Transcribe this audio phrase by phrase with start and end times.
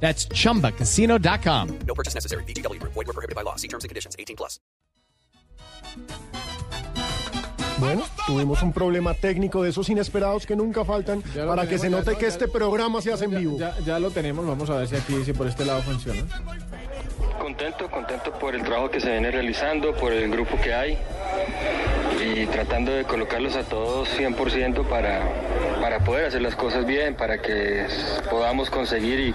[0.00, 1.68] That's chumbacasino.com.
[1.86, 2.44] No purchase necessary.
[2.44, 2.80] BGW.
[2.82, 3.56] Void were prohibited by law.
[3.56, 4.14] See terms and conditions.
[4.18, 4.60] 18 plus.
[7.78, 11.76] Bueno, tuvimos un problema técnico de esos inesperados que nunca faltan Ya lo para que
[11.76, 13.58] tenemos, se note que ya- este programa se hace en vivo.
[13.58, 16.22] ya- ya lo tenemos, vamos a ver si aquí, si por este lado funciona.
[17.38, 20.98] Contento, contento por el trabajo que se viene realizando, por el grupo que hay
[22.24, 25.20] y tratando de colocarlos a todos 100% para,
[25.82, 27.86] para poder hacer las cosas bien, para que
[28.30, 29.34] podamos conseguir y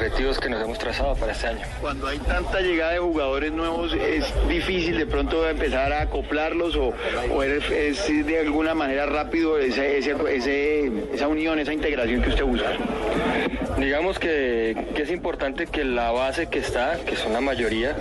[0.00, 1.60] objetivos que nos hemos trazado para este año.
[1.80, 6.94] Cuando hay tanta llegada de jugadores nuevos es difícil de pronto empezar a acoplarlos o,
[7.30, 12.30] o es, es de alguna manera rápido ese- ese- ese- esa unión, esa integración que
[12.30, 12.72] usted busca.
[13.76, 17.94] Digamos que, que es importante que la base que está, que son la mayoría,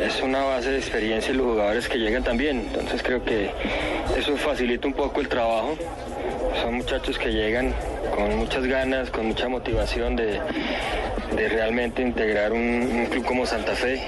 [0.00, 2.60] es una base de experiencia y los jugadores que llegan también.
[2.60, 3.50] Entonces creo que
[4.16, 5.76] eso facilita un poco el trabajo.
[6.62, 7.74] Son muchachos que llegan
[8.14, 10.40] con muchas ganas, con mucha motivación de,
[11.34, 14.00] de realmente integrar un, club como Santa Fe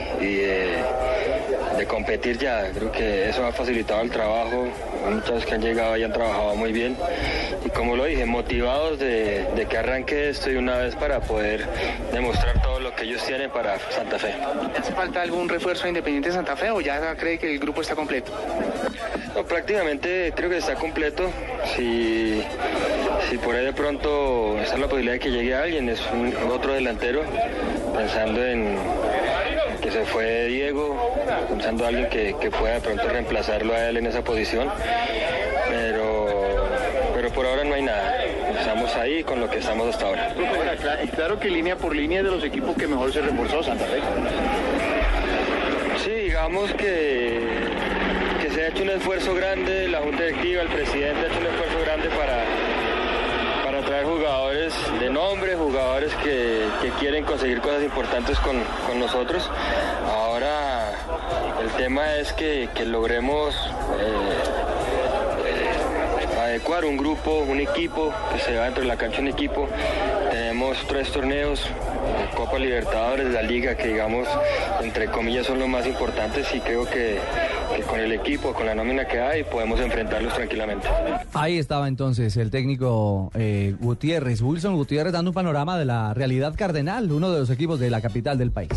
[1.76, 2.70] de competir ya.
[2.74, 4.66] Creo que eso ha facilitado el trabajo.
[5.06, 6.96] Hay muchachos que han llegado y han trabajado muy bien.
[7.64, 11.66] Y como lo dije, motivados de, de que arranque esto y una vez para poder
[12.12, 14.34] demostrar todo lo que ellos tienen para Santa Fe.
[14.78, 17.94] ¿Hace falta algún refuerzo a Independiente Santa Fe o ya cree que el grupo está
[17.94, 18.32] completo?
[19.34, 21.30] No, prácticamente creo que está completo.
[21.76, 22.42] Si,
[23.28, 26.72] si por ahí de pronto está la posibilidad de que llegue alguien, es un- otro
[26.72, 27.22] delantero,
[27.94, 28.76] pensando en
[29.86, 31.14] que se fue Diego,
[31.48, 34.68] pensando en alguien que, que pueda de pronto reemplazarlo a él en esa posición.
[35.68, 36.26] Pero,
[37.14, 38.16] pero por ahora no hay nada.
[38.58, 40.32] Estamos ahí con lo que estamos hasta ahora.
[40.56, 43.62] Ahora, cla- claro que línea por línea es de los equipos que mejor se reforzó
[43.62, 44.00] Santa Fe.
[46.04, 47.38] Sí, digamos que,
[48.42, 51.46] que se ha hecho un esfuerzo grande, la Junta Directiva, el presidente ha hecho un
[51.46, 52.44] esfuerzo grande para
[53.86, 59.48] traer jugadores de nombre, jugadores que, que quieren conseguir cosas importantes con, con nosotros.
[60.12, 60.92] Ahora
[61.62, 64.34] el tema es que, que logremos eh,
[65.46, 69.68] eh, adecuar un grupo, un equipo, que se va dentro de la cancha un equipo.
[70.56, 71.60] Tenemos tres torneos,
[72.34, 74.26] Copa Libertadores, la Liga, que digamos,
[74.82, 77.18] entre comillas, son los más importantes y creo que,
[77.76, 80.88] que con el equipo, con la nómina que hay, podemos enfrentarlos tranquilamente.
[81.34, 86.54] Ahí estaba entonces el técnico eh, Gutiérrez, Wilson Gutiérrez, dando un panorama de la realidad
[86.56, 88.70] cardenal, uno de los equipos de la capital del país.